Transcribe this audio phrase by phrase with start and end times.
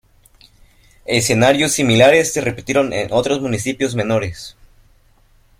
[1.05, 4.57] Escenarios similares se repitieron en otros municipios menores.